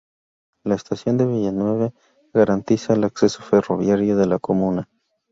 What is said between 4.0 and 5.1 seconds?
de la comuna.